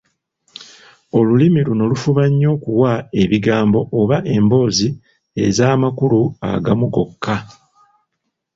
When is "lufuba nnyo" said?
1.91-2.49